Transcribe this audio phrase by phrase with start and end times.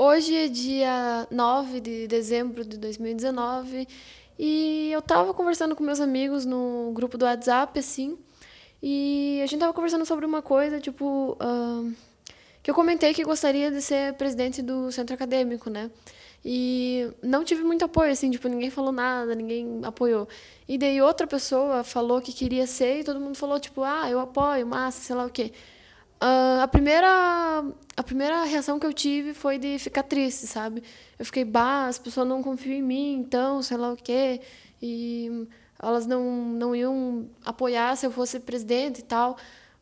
[0.00, 3.88] Hoje é dia 9 de dezembro de 2019
[4.38, 8.16] e eu tava conversando com meus amigos no grupo do WhatsApp, assim,
[8.80, 11.92] e a gente tava conversando sobre uma coisa, tipo, uh,
[12.62, 15.90] que eu comentei que gostaria de ser presidente do centro acadêmico, né?
[16.44, 20.28] E não tive muito apoio, assim, tipo, ninguém falou nada, ninguém apoiou.
[20.68, 24.20] E daí outra pessoa falou que queria ser e todo mundo falou, tipo, ah, eu
[24.20, 25.52] apoio, massa, sei lá o quê.
[26.20, 27.64] A, primeira,
[27.96, 30.82] a primeira reação que eu tive foi de ficar triste, sabe?
[31.18, 34.40] Eu fiquei, bah, as pessoas não confiam em mim, então, sei lá o quê.
[34.82, 35.46] E
[35.80, 39.36] elas não, não iam apoiar se eu fosse presidente e tal.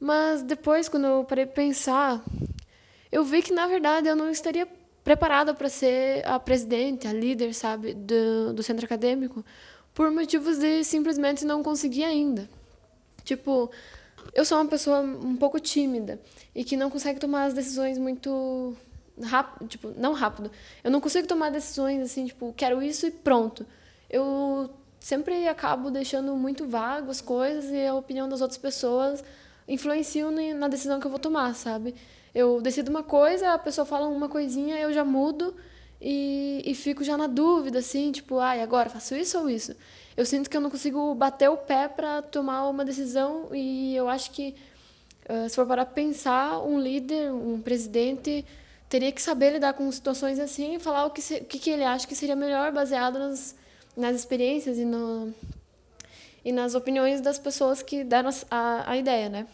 [0.00, 2.22] Mas depois, quando eu parei para pensar,
[3.10, 4.66] eu vi que, na verdade, eu não estaria
[5.04, 9.44] preparada para ser a presidente, a líder, sabe, do, do centro acadêmico,
[9.92, 12.48] por motivos de simplesmente não conseguir ainda.
[13.24, 13.70] Tipo,
[14.34, 16.20] eu sou uma pessoa um pouco tímida
[16.54, 18.76] e que não consegue tomar as decisões muito
[19.22, 20.50] rápido, tipo, não rápido.
[20.82, 23.66] Eu não consigo tomar decisões assim, tipo, quero isso e pronto.
[24.08, 29.22] Eu sempre acabo deixando muito vago as coisas e a opinião das outras pessoas
[29.66, 31.94] influenciam na decisão que eu vou tomar, sabe?
[32.34, 35.54] Eu decido uma coisa, a pessoa fala uma coisinha, eu já mudo
[36.02, 39.74] e, e fico já na dúvida, assim, tipo, ai, ah, agora faço isso ou isso?
[40.16, 44.08] eu sinto que eu não consigo bater o pé para tomar uma decisão e eu
[44.08, 44.54] acho que
[45.48, 48.44] se for para pensar um líder um presidente
[48.88, 51.70] teria que saber lidar com situações assim e falar o que se, o que, que
[51.70, 53.56] ele acha que seria melhor baseado nas
[53.96, 55.32] nas experiências e no
[56.44, 59.46] e nas opiniões das pessoas que deram a, a ideia né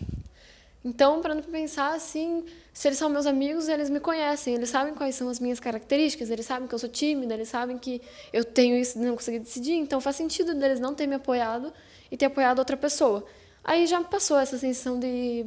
[0.85, 5.15] então, para pensar assim, se eles são meus amigos, eles me conhecem, eles sabem quais
[5.17, 8.01] são as minhas características, eles sabem que eu sou tímida, eles sabem que
[8.33, 11.73] eu tenho isso de não conseguir decidir, então faz sentido deles não ter me apoiado
[12.11, 13.25] e ter apoiado outra pessoa.
[13.65, 15.45] Aí já passou essa sensação de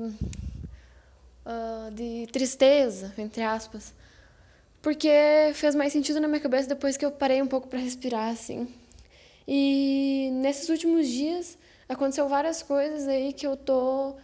[1.46, 3.94] uh, de tristeza, entre aspas,
[4.82, 5.10] porque
[5.54, 8.68] fez mais sentido na minha cabeça depois que eu parei um pouco para respirar assim.
[9.48, 14.16] E nesses últimos dias aconteceu várias coisas aí que eu tô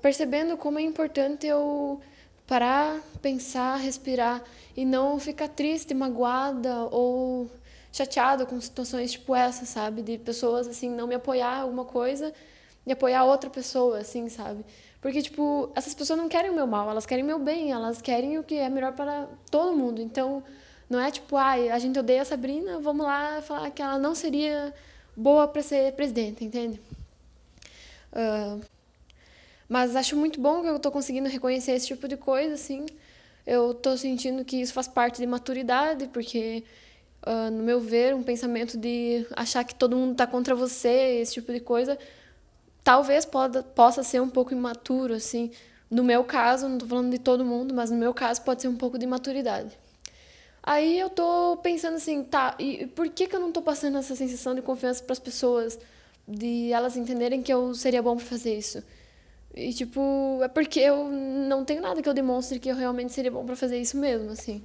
[0.00, 2.00] percebendo como é importante eu
[2.46, 4.42] parar, pensar, respirar
[4.76, 7.50] e não ficar triste, magoada ou
[7.92, 10.02] chateada com situações tipo essa, sabe?
[10.02, 12.32] De pessoas assim não me apoiar alguma coisa
[12.86, 14.64] e apoiar outra pessoa, assim, sabe?
[15.00, 18.00] Porque, tipo, essas pessoas não querem o meu mal, elas querem o meu bem, elas
[18.00, 20.00] querem o que é melhor para todo mundo.
[20.00, 20.42] Então,
[20.88, 24.14] não é tipo, ai, a gente odeia a Sabrina, vamos lá falar que ela não
[24.14, 24.72] seria
[25.16, 26.80] boa para ser presidente, entende?
[28.12, 28.60] Uh,
[29.72, 32.84] mas acho muito bom que eu estou conseguindo reconhecer esse tipo de coisa, assim.
[33.46, 36.62] Eu estou sentindo que isso faz parte de maturidade, porque,
[37.26, 41.32] uh, no meu ver, um pensamento de achar que todo mundo está contra você, esse
[41.32, 41.98] tipo de coisa,
[42.84, 45.50] talvez pode, possa ser um pouco imaturo, assim.
[45.90, 48.68] No meu caso, não estou falando de todo mundo, mas no meu caso pode ser
[48.68, 49.70] um pouco de maturidade.
[50.62, 54.14] Aí eu tô pensando assim, tá, e por que, que eu não tô passando essa
[54.14, 55.78] sensação de confiança para as pessoas,
[56.28, 58.82] de elas entenderem que eu seria bom para fazer isso?
[59.54, 63.30] E, tipo, é porque eu não tenho nada que eu demonstre que eu realmente seria
[63.30, 64.62] bom para fazer isso mesmo, assim.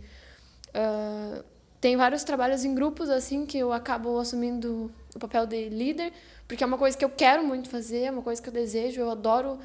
[0.69, 1.43] Uh,
[1.81, 6.13] tem vários trabalhos em grupos, assim, que eu acabo assumindo o papel de líder,
[6.47, 9.01] porque é uma coisa que eu quero muito fazer, é uma coisa que eu desejo,
[9.01, 9.59] eu adoro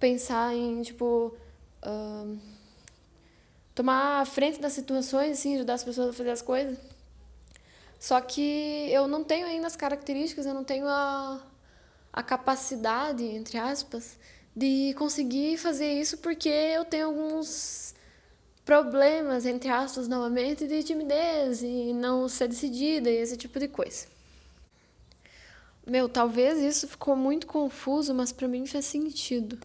[0.00, 1.34] pensar em, tipo,
[1.84, 2.38] uh,
[3.74, 6.78] tomar a frente das situações, assim, ajudar as pessoas a fazer as coisas.
[7.98, 11.40] Só que eu não tenho ainda as características, eu não tenho a,
[12.12, 14.18] a capacidade, entre aspas,
[14.56, 17.94] de conseguir fazer isso porque eu tenho alguns
[18.64, 24.06] problemas, entre aspas, novamente, de timidez e não ser decidida e esse tipo de coisa.
[25.86, 29.58] Meu, talvez isso ficou muito confuso, mas para mim faz sentido.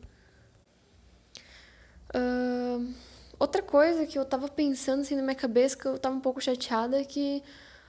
[2.14, 2.94] Uh,
[3.40, 6.42] outra coisa que eu tava pensando assim na minha cabeça, que eu tava um pouco
[6.42, 7.42] chateada, é que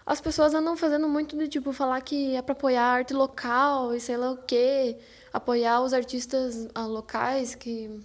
[0.04, 3.94] as pessoas andam fazendo muito de tipo falar que é para apoiar a arte local
[3.94, 4.98] e sei lá o quê,
[5.32, 8.00] apoiar os artistas ah, locais que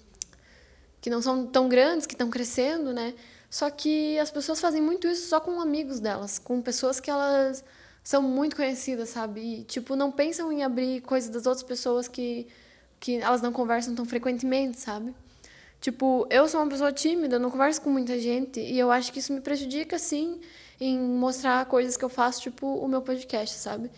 [1.02, 3.14] que não são tão grandes, que estão crescendo, né?
[3.50, 7.64] Só que as pessoas fazem muito isso só com amigos delas, com pessoas que elas
[8.04, 9.42] são muito conhecidas, sabe?
[9.42, 12.48] E, tipo, não pensam em abrir coisas das outras pessoas que
[13.00, 15.14] que elas não conversam tão frequentemente, sabe?
[15.80, 19.20] Tipo, eu sou uma pessoa tímida, não converso com muita gente e eu acho que
[19.20, 20.40] isso me prejudica, sim,
[20.80, 23.92] em mostrar coisas que eu faço, tipo o meu podcast, sabe?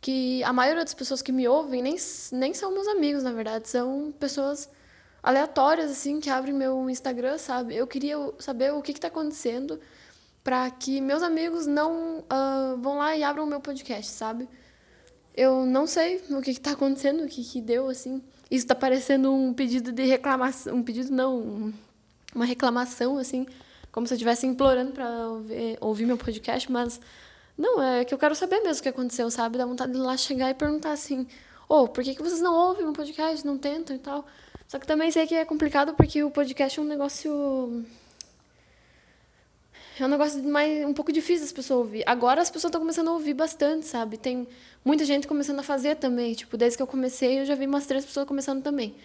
[0.00, 1.96] Que a maioria das pessoas que me ouvem nem,
[2.32, 4.68] nem são meus amigos, na verdade, são pessoas
[5.22, 7.74] aleatórias, assim, que abrem meu Instagram, sabe?
[7.76, 9.80] Eu queria saber o que está acontecendo
[10.42, 14.48] para que meus amigos não uh, vão lá e abram o meu podcast, sabe?
[15.34, 18.22] Eu não sei o que está acontecendo, o que, que deu, assim.
[18.50, 21.72] Isso está parecendo um pedido de reclamação, um pedido não,
[22.34, 23.46] uma reclamação, assim,
[23.90, 27.00] como se eu estivesse implorando para ouvir, ouvir meu podcast, mas
[27.56, 29.58] não, é que eu quero saber mesmo o que aconteceu, sabe?
[29.58, 31.26] Dá vontade de lá chegar e perguntar assim:
[31.68, 34.26] Ô, oh, por que, que vocês não ouvem meu podcast, não tentam e tal?
[34.68, 37.84] Só que também sei que é complicado porque o podcast é um negócio.
[40.02, 42.02] É um negócio mais, um pouco difícil as pessoas ouvir.
[42.06, 44.16] Agora as pessoas estão começando a ouvir bastante, sabe?
[44.18, 44.48] Tem
[44.84, 46.34] muita gente começando a fazer também.
[46.34, 48.96] Tipo, desde que eu comecei, eu já vi umas três pessoas começando também.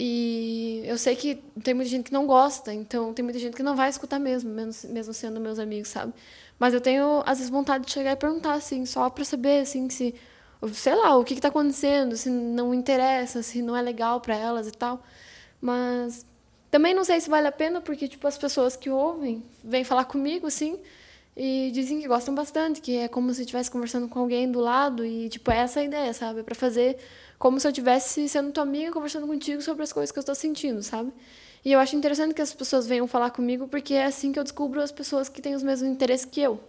[0.00, 3.62] E eu sei que tem muita gente que não gosta, então tem muita gente que
[3.62, 6.12] não vai escutar mesmo, mesmo sendo meus amigos, sabe?
[6.58, 9.88] Mas eu tenho, às vezes, vontade de chegar e perguntar, assim, só para saber, assim,
[9.88, 10.12] se,
[10.72, 14.66] sei lá, o que está acontecendo, se não interessa, se não é legal para elas
[14.66, 15.02] e tal.
[15.60, 16.26] Mas
[16.76, 20.04] também não sei se vale a pena, porque, tipo, as pessoas que ouvem vêm falar
[20.04, 20.78] comigo, assim,
[21.34, 25.02] e dizem que gostam bastante, que é como se estivesse conversando com alguém do lado,
[25.02, 26.42] e, tipo, é essa a ideia, sabe?
[26.42, 26.98] Para fazer
[27.38, 30.34] como se eu estivesse sendo tua amiga conversando contigo sobre as coisas que eu estou
[30.34, 31.10] sentindo, sabe?
[31.64, 34.44] E eu acho interessante que as pessoas venham falar comigo, porque é assim que eu
[34.44, 36.60] descubro as pessoas que têm os mesmos interesses que eu.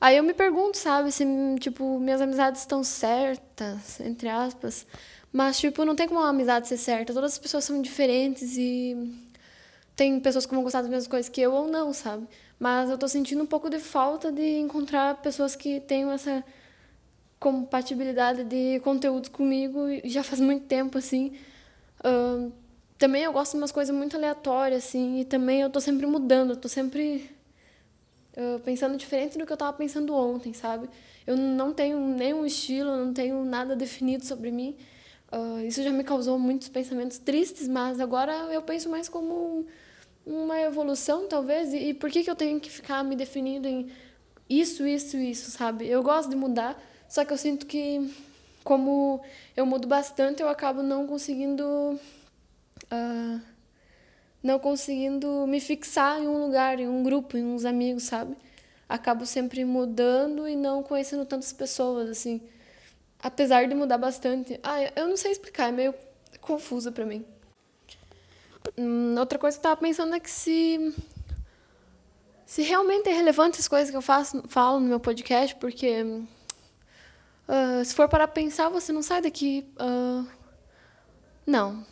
[0.00, 1.22] Aí eu me pergunto, sabe, se,
[1.60, 4.86] tipo, minhas amizades estão certas, entre aspas.
[5.32, 7.12] Mas, tipo, não tem como uma amizade ser certa.
[7.12, 8.96] Todas as pessoas são diferentes e
[9.94, 12.26] tem pessoas que vão gostar das mesmas coisas que eu ou não, sabe?
[12.58, 16.44] Mas eu tô sentindo um pouco de falta de encontrar pessoas que tenham essa
[17.38, 21.32] compatibilidade de conteúdos comigo já faz muito tempo, assim.
[22.00, 22.52] Uh,
[22.96, 26.50] também eu gosto de umas coisas muito aleatórias, assim, e também eu tô sempre mudando,
[26.50, 27.30] eu tô sempre
[28.36, 30.88] uh, pensando diferente do que eu tava pensando ontem, sabe?
[31.26, 34.76] Eu não tenho nenhum estilo, não tenho nada definido sobre mim.
[35.30, 39.66] Uh, isso já me causou muitos pensamentos tristes, mas agora eu penso mais como
[40.24, 41.72] uma evolução, talvez.
[41.72, 43.90] E, e por que, que eu tenho que ficar me definindo em
[44.48, 45.86] isso, isso, isso, sabe?
[45.86, 48.10] Eu gosto de mudar, só que eu sinto que,
[48.64, 49.20] como
[49.56, 51.64] eu mudo bastante, eu acabo não conseguindo.
[52.90, 53.40] Uh,
[54.42, 58.36] não conseguindo me fixar em um lugar, em um grupo, em uns amigos, sabe?
[58.88, 62.40] Acabo sempre mudando e não conhecendo tantas pessoas, assim.
[63.22, 64.58] Apesar de mudar bastante.
[64.62, 65.94] Ah, eu não sei explicar, é meio
[66.40, 67.24] confuso para mim.
[68.76, 70.94] Hum, outra coisa que eu tava pensando é que se
[72.46, 76.24] se realmente é relevante as coisas que eu faço, falo no meu podcast, porque
[77.48, 79.66] Uh, se for para pensar, você não sai daqui.
[79.80, 80.28] Uh,
[81.46, 81.82] não.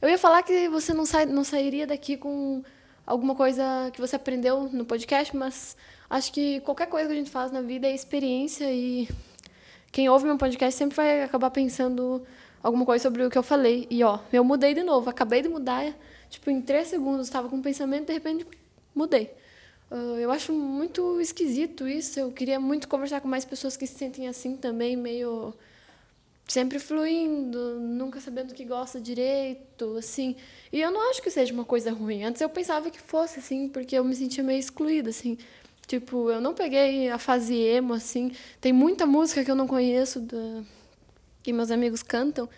[0.00, 2.62] Eu ia falar que você não, sai, não sairia daqui com
[3.06, 5.76] alguma coisa que você aprendeu no podcast, mas
[6.08, 9.06] acho que qualquer coisa que a gente faz na vida é experiência e
[9.92, 12.22] quem ouve meu podcast sempre vai acabar pensando
[12.62, 13.86] alguma coisa sobre o que eu falei.
[13.90, 15.94] E ó, eu mudei de novo, acabei de mudar,
[16.28, 18.46] tipo, em três segundos, estava com um pensamento, de repente
[18.94, 19.30] mudei.
[19.90, 22.18] Uh, eu acho muito esquisito isso.
[22.18, 25.54] Eu queria muito conversar com mais pessoas que se sentem assim também, meio
[26.46, 30.36] sempre fluindo, nunca sabendo o que gosta direito, assim.
[30.72, 32.24] E eu não acho que seja uma coisa ruim.
[32.24, 35.38] Antes eu pensava que fosse assim, porque eu me sentia meio excluída, assim.
[35.86, 38.32] Tipo, eu não peguei a fase emo, assim.
[38.60, 40.64] Tem muita música que eu não conheço da...
[41.42, 42.48] que meus amigos cantam.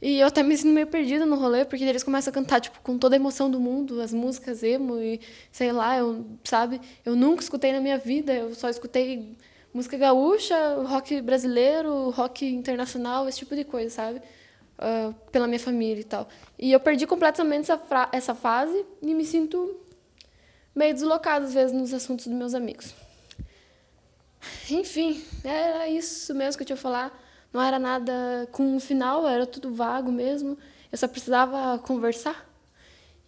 [0.00, 2.80] E eu até me sinto meio perdida no rolê, porque eles começam a cantar, tipo,
[2.80, 5.20] com toda a emoção do mundo, as músicas emo e,
[5.52, 6.80] sei lá, eu, sabe?
[7.04, 9.36] Eu nunca escutei na minha vida, eu só escutei
[9.72, 14.20] música gaúcha, rock brasileiro, rock internacional, esse tipo de coisa, sabe?
[14.76, 16.28] Uh, pela minha família e tal.
[16.58, 19.76] E eu perdi completamente essa, essa fase e me sinto
[20.74, 22.94] meio deslocada, às vezes, nos assuntos dos meus amigos.
[24.70, 27.12] Enfim, era isso mesmo que eu tinha que falar
[27.52, 30.56] não era nada com um final, era tudo vago mesmo.
[30.90, 32.48] Eu só precisava conversar.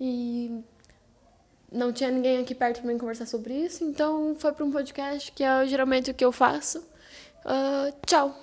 [0.01, 0.63] E
[1.71, 5.31] não tinha ninguém aqui perto para mim conversar sobre isso, então foi para um podcast
[5.33, 6.79] que é geralmente o que eu faço.
[7.45, 8.35] Uh, tchau!